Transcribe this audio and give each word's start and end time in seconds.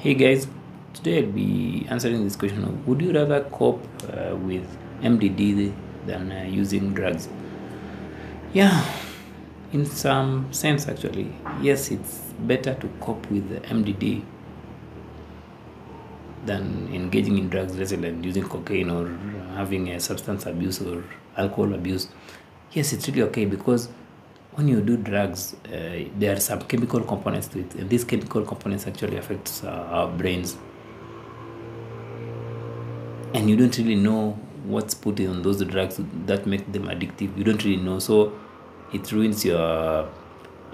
Hey 0.00 0.14
guys, 0.14 0.46
today 0.94 1.18
I'll 1.18 1.30
be 1.30 1.86
answering 1.90 2.24
this 2.24 2.34
question 2.34 2.64
of 2.64 2.88
would 2.88 3.02
you 3.02 3.12
rather 3.12 3.42
cope 3.50 3.86
uh, 4.04 4.34
with 4.34 4.66
MDD 5.02 5.74
than 6.06 6.32
uh, 6.32 6.44
using 6.44 6.94
drugs? 6.94 7.28
Yeah, 8.54 8.82
in 9.74 9.84
some 9.84 10.50
sense, 10.54 10.88
actually, 10.88 11.30
yes, 11.60 11.90
it's 11.90 12.32
better 12.38 12.72
to 12.76 12.88
cope 13.02 13.30
with 13.30 13.62
MDD 13.64 14.22
than 16.46 16.88
engaging 16.94 17.36
in 17.36 17.50
drugs, 17.50 17.76
let's 17.76 17.90
say 17.90 17.98
like 17.98 18.24
using 18.24 18.44
cocaine 18.44 18.88
or 18.88 19.06
having 19.54 19.90
a 19.90 20.00
substance 20.00 20.46
abuse 20.46 20.80
or 20.80 21.04
alcohol 21.36 21.74
abuse. 21.74 22.08
Yes, 22.72 22.94
it's 22.94 23.06
really 23.06 23.20
okay 23.24 23.44
because 23.44 23.90
when 24.54 24.68
you 24.68 24.80
do 24.80 24.96
drugs, 24.96 25.54
uh, 25.66 26.04
there 26.18 26.36
are 26.36 26.40
some 26.40 26.60
chemical 26.62 27.00
components 27.00 27.48
to 27.48 27.60
it, 27.60 27.74
and 27.76 27.88
these 27.88 28.04
chemical 28.04 28.44
components 28.44 28.86
actually 28.86 29.16
affect 29.16 29.62
uh, 29.64 29.68
our 29.68 30.08
brains. 30.08 30.56
And 33.32 33.48
you 33.48 33.56
don't 33.56 33.76
really 33.78 33.94
know 33.94 34.32
what's 34.64 34.92
put 34.94 35.20
in 35.20 35.42
those 35.42 35.64
drugs 35.64 36.00
that 36.26 36.46
make 36.46 36.70
them 36.72 36.84
addictive. 36.84 37.36
You 37.38 37.44
don't 37.44 37.62
really 37.64 37.82
know, 37.82 37.98
so 38.00 38.32
it 38.92 39.12
ruins 39.12 39.44
your 39.44 40.08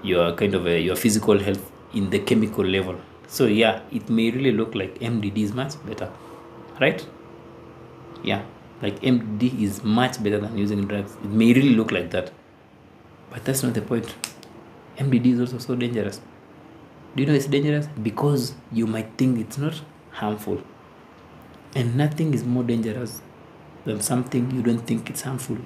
your 0.03 0.33
kind 0.33 0.53
of 0.55 0.65
a, 0.67 0.79
your 0.79 0.95
physical 0.95 1.37
health 1.39 1.71
in 1.93 2.09
the 2.09 2.19
chemical 2.19 2.65
level. 2.65 2.95
So 3.27 3.45
yeah, 3.45 3.81
it 3.91 4.09
may 4.09 4.31
really 4.31 4.51
look 4.51 4.73
like 4.73 4.99
MDD 4.99 5.37
is 5.37 5.53
much 5.53 5.73
better, 5.85 6.11
right? 6.79 7.05
Yeah, 8.23 8.43
like 8.81 8.99
MDD 9.01 9.61
is 9.61 9.83
much 9.83 10.21
better 10.23 10.39
than 10.39 10.57
using 10.57 10.87
drugs. 10.87 11.15
It 11.23 11.29
may 11.29 11.53
really 11.53 11.75
look 11.75 11.91
like 11.91 12.09
that, 12.11 12.31
but 13.29 13.43
that's 13.45 13.63
not 13.63 13.73
the 13.73 13.81
point. 13.81 14.15
MDD 14.97 15.33
is 15.33 15.39
also 15.39 15.57
so 15.59 15.75
dangerous. 15.75 16.19
Do 17.15 17.23
you 17.23 17.27
know 17.27 17.35
it's 17.35 17.47
dangerous? 17.47 17.87
Because 18.01 18.53
you 18.71 18.87
might 18.87 19.17
think 19.17 19.39
it's 19.39 19.57
not 19.57 19.81
harmful. 20.11 20.61
And 21.75 21.95
nothing 21.95 22.33
is 22.33 22.43
more 22.43 22.63
dangerous 22.63 23.21
than 23.85 24.01
something 24.01 24.51
you 24.51 24.61
don't 24.61 24.79
think 24.79 25.09
it's 25.09 25.21
harmful. 25.21 25.57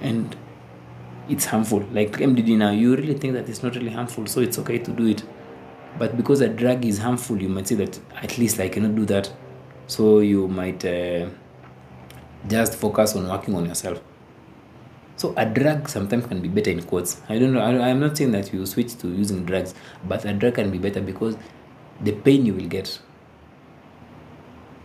And 0.00 0.36
it's 1.28 1.46
harmful. 1.46 1.80
Like 1.92 2.12
MDD 2.12 2.56
now, 2.56 2.70
you 2.70 2.96
really 2.96 3.14
think 3.14 3.34
that 3.34 3.48
it's 3.48 3.62
not 3.62 3.74
really 3.74 3.90
harmful, 3.90 4.26
so 4.26 4.40
it's 4.40 4.58
okay 4.58 4.78
to 4.78 4.90
do 4.90 5.06
it. 5.06 5.22
But 5.98 6.16
because 6.16 6.40
a 6.40 6.48
drug 6.48 6.84
is 6.84 6.98
harmful, 6.98 7.40
you 7.40 7.48
might 7.48 7.68
say 7.68 7.74
that 7.76 7.98
at 8.16 8.38
least 8.38 8.58
I 8.60 8.68
cannot 8.68 8.94
do 8.94 9.04
that. 9.06 9.32
So 9.86 10.20
you 10.20 10.48
might 10.48 10.84
uh, 10.84 11.28
just 12.48 12.74
focus 12.76 13.14
on 13.14 13.28
working 13.28 13.54
on 13.54 13.66
yourself. 13.66 14.00
So 15.22 15.32
a 15.36 15.46
drug 15.46 15.88
sometimes 15.88 16.26
can 16.26 16.40
be 16.40 16.48
better 16.48 16.72
in 16.72 16.82
quotes. 16.82 17.20
I 17.28 17.38
don't 17.38 17.52
know. 17.52 17.60
I, 17.60 17.90
I'm 17.90 18.00
not 18.00 18.16
saying 18.16 18.32
that 18.32 18.52
you 18.52 18.66
switch 18.66 18.98
to 18.98 19.06
using 19.06 19.44
drugs, 19.44 19.72
but 20.08 20.24
a 20.24 20.32
drug 20.32 20.56
can 20.56 20.72
be 20.72 20.78
better 20.78 21.00
because 21.00 21.36
the 22.00 22.10
pain 22.10 22.44
you 22.44 22.54
will 22.54 22.66
get 22.66 22.98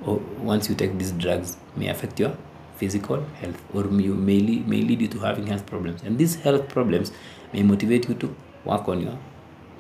or 0.06 0.18
once 0.38 0.70
you 0.70 0.76
take 0.76 0.96
these 1.00 1.12
drugs 1.14 1.58
may 1.76 1.88
affect 1.88 2.20
your 2.20 2.38
physical 2.76 3.24
health 3.42 3.60
or 3.74 3.86
may, 3.86 4.10
may, 4.10 4.40
lead, 4.40 4.68
may 4.68 4.84
lead 4.84 5.02
you 5.02 5.08
to 5.08 5.18
having 5.18 5.48
health 5.48 5.66
problems. 5.66 6.04
And 6.04 6.20
these 6.20 6.36
health 6.36 6.70
problems 6.70 7.12
may 7.52 7.64
motivate 7.64 8.08
you 8.08 8.14
to 8.14 8.36
work 8.64 8.88
on 8.88 9.02
your 9.02 9.18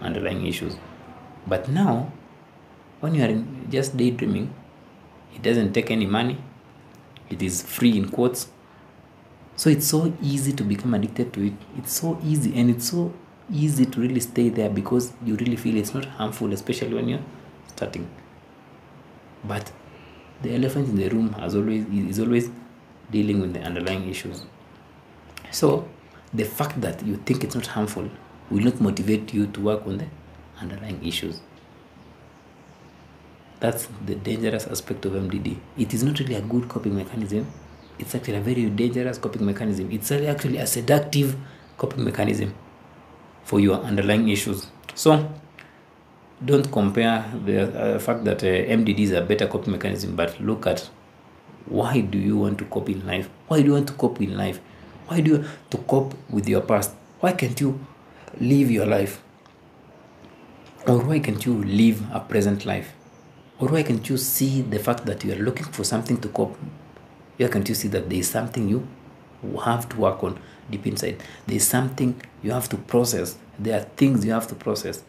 underlying 0.02 0.48
issues. 0.48 0.76
But 1.46 1.70
now, 1.70 2.12
when 3.02 3.14
you 3.14 3.24
are 3.24 3.44
just 3.70 3.96
daydreaming, 3.96 4.52
it 5.36 5.44
doesn't 5.44 5.74
take 5.74 5.92
any 5.92 6.08
money, 6.08 6.40
it 7.30 7.44
is 7.44 7.62
free 7.62 7.96
in 7.96 8.10
quotes. 8.10 8.48
So 9.58 9.70
it's 9.72 9.88
so 9.88 10.14
easy 10.22 10.54
to 10.54 10.64
become 10.64 10.94
addicted 10.94 11.34
to 11.34 11.48
it. 11.48 11.54
It's 11.78 11.94
so 11.94 12.20
easy 12.24 12.58
and 12.58 12.70
it's 12.70 12.90
so 12.92 13.12
easy 13.52 13.86
to 13.88 14.00
really 14.00 14.20
stay 14.20 14.50
there 14.50 14.70
because 14.70 15.12
you 15.26 15.36
really 15.36 15.56
feel 15.56 15.78
it's 15.78 15.94
not 15.94 16.06
harmful, 16.06 16.54
especially 16.54 16.94
when 16.94 17.10
you're 17.10 17.24
starting. 17.68 18.08
But 19.44 19.72
the 20.44 20.54
elephant 20.54 20.90
in 20.90 20.96
the 20.96 21.10
room 21.10 21.34
has 21.34 21.56
always 21.56 21.86
is 21.88 22.20
always 22.20 22.50
dealing 23.10 23.42
with 23.42 23.54
the 23.54 23.62
underlying 23.62 24.08
issues. 24.08 24.46
So 25.52 25.90
the 26.34 26.46
fact 26.46 26.80
that 26.82 27.04
you 27.04 27.18
think 27.18 27.44
it's 27.44 27.56
not 27.56 27.68
harmful 27.68 28.10
will 28.52 28.64
not 28.64 28.80
motivate 28.80 29.34
you 29.34 29.48
to 29.48 29.62
work 29.62 29.88
on 29.88 29.98
the 29.98 30.06
underlying 30.62 31.04
issues. 31.04 31.42
That's 33.60 33.88
the 34.06 34.14
dangerous 34.14 34.68
aspect 34.68 35.06
of 35.06 35.14
MDD. 35.14 35.58
It 35.78 35.96
is 35.96 36.04
not 36.04 36.20
really 36.20 36.36
a 36.36 36.42
good 36.42 36.70
coping 36.70 36.96
mechanism. 36.96 37.48
It's 38.00 38.14
actually 38.14 38.38
a 38.38 38.42
very 38.42 38.70
dangerous 38.70 39.18
coping 39.18 39.46
mechanism. 39.46 39.92
It's 39.92 40.12
actually 40.12 40.58
a 40.58 40.68
seductive 40.68 41.36
coping 41.78 42.04
mechanism 42.04 42.54
for 43.44 43.60
your 43.60 43.78
underlying 43.78 44.30
issues. 44.30 44.68
So 44.94 45.32
don't 46.44 46.72
compare 46.72 47.26
the 47.46 47.96
uh, 47.96 48.00
fact 48.00 48.24
that 48.26 48.44
uh, 48.44 48.48
MDD 48.48 49.00
is 49.00 49.12
a 49.12 49.22
better 49.22 49.48
coping 49.48 49.72
mechanism, 49.72 50.16
but 50.16 50.40
look 50.40 50.68
at 50.68 50.90
why 51.66 52.02
do 52.02 52.18
you 52.18 52.38
want 52.38 52.58
to 52.60 52.66
cope 52.66 52.90
in 52.90 53.06
life? 53.06 53.30
Why 53.48 53.62
do 53.62 53.68
you 53.68 53.74
want 53.74 53.88
to 53.88 53.94
cope 53.94 54.22
in 54.22 54.38
life? 54.38 54.60
Why 55.08 55.22
do 55.22 55.32
you 55.32 55.46
to 55.72 55.78
cope 55.80 56.14
with 56.30 56.48
your 56.48 56.62
past? 56.62 56.92
Why 57.20 57.34
can't 57.34 57.60
you 57.60 57.80
live 58.40 58.70
your 58.70 58.86
life? 58.86 59.22
Or 60.86 61.00
why 61.00 61.20
can't 61.20 61.44
you 61.46 61.64
live 61.64 62.02
a 62.14 62.20
present 62.20 62.66
life? 62.66 62.94
Or 63.60 63.68
why 63.70 63.84
can't 63.84 64.08
you 64.08 64.18
see 64.18 64.62
the 64.62 64.80
fact 64.80 65.06
that 65.06 65.24
you 65.24 65.34
are 65.34 65.44
looking 65.44 65.66
for 65.66 65.84
something 65.84 66.18
to 66.22 66.28
cope? 66.30 66.58
Why 67.38 67.48
can't 67.48 67.68
you 67.70 67.76
see 67.76 67.88
that 67.90 68.10
there 68.10 68.20
is 68.20 68.30
something 68.30 68.68
you 68.68 68.88
have 69.64 69.88
to 69.90 69.98
work 69.98 70.24
on 70.24 70.40
deep 70.70 70.88
inside? 70.88 71.22
There 71.46 71.56
is 71.56 71.68
something 71.68 72.20
you 72.44 72.52
have 72.52 72.68
to 72.70 72.78
process. 72.78 73.38
There 73.60 73.80
are 73.80 73.84
things 73.84 74.26
you 74.26 74.32
have 74.32 74.48
to 74.48 74.56
process. 74.56 75.04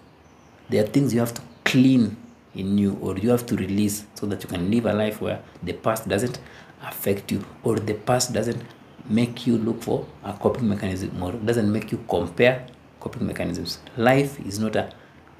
There 0.69 0.84
are 0.84 0.87
things 0.87 1.15
you 1.15 1.21
have 1.21 1.34
to 1.34 1.43
clean 1.65 2.17
in 2.55 2.77
you 2.77 2.99
or 3.00 3.17
you 3.17 3.31
have 3.31 3.47
to 3.47 3.56
release 3.56 4.05
so 4.15 4.27
that 4.27 4.43
you 4.43 4.49
can 4.49 4.71
live 4.71 4.87
a 4.87 4.93
life 4.93 5.21
where 5.21 5.43
the 5.62 5.72
past 5.72 6.09
doesn't 6.09 6.38
affect 6.83 7.33
you 7.33 7.44
or 7.62 7.77
the 7.77 7.94
past 7.94 8.33
doesn't 8.33 8.62
make 9.09 9.47
you 9.47 9.56
look 9.56 9.83
for 9.83 10.06
a 10.25 10.33
coping 10.34 10.69
mechanism 10.69 11.22
or 11.22 11.33
doesn't 11.33 11.72
make 11.72 11.91
you 11.93 12.05
compare 12.09 12.67
coping 13.00 13.27
mechanisms. 13.27 13.78
Life 13.97 14.38
is 14.41 14.59
not 14.59 14.77
a 14.77 14.93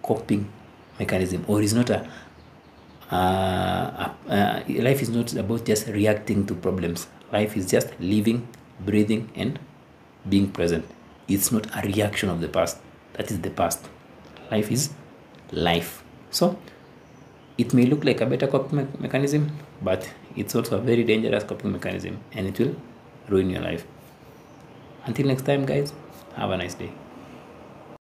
coping 0.03 0.51
mechanism 0.99 1.45
or 1.49 1.61
is 1.61 1.75
not 1.75 1.91
a 1.91 2.09
uh, 3.11 4.13
uh, 4.29 4.63
life 4.69 5.03
is 5.03 5.09
not 5.09 5.33
about 5.35 5.65
just 5.65 5.87
reacting 5.89 6.47
to 6.47 6.55
problems. 6.55 7.07
Life 7.33 7.57
is 7.57 7.71
just 7.71 7.89
living, 8.01 8.47
breathing, 8.81 9.31
and 9.35 9.59
being 10.29 10.51
present. 10.51 10.85
It's 11.27 11.51
not 11.53 11.67
a 11.77 11.87
reaction 11.87 12.29
of 12.29 12.41
the 12.41 12.49
past. 12.49 12.79
That 13.15 13.31
is 13.31 13.41
the 13.41 13.51
past. 13.51 13.87
Life 14.51 14.71
is 14.71 14.91
life. 15.53 16.03
So, 16.31 16.59
it 17.57 17.75
may 17.75 17.87
look 17.87 18.05
like 18.05 18.21
a 18.21 18.27
better 18.27 18.47
coping 18.47 18.79
me 18.79 18.87
mechanism, 19.01 19.51
but 19.83 20.11
it's 20.37 20.55
also 20.55 20.79
a 20.79 20.81
very 20.81 21.05
dangerous 21.05 21.45
coping 21.45 21.73
mechanism 21.73 22.19
and 22.33 22.47
it 22.47 22.59
will 22.59 22.77
ruin 23.29 23.51
your 23.51 23.63
life. 23.63 23.85
Until 25.07 25.27
next 25.27 25.43
time, 25.43 25.67
guys, 25.67 25.93
have 26.37 26.51
a 26.51 26.57
nice 26.57 26.75
day. 26.75 26.93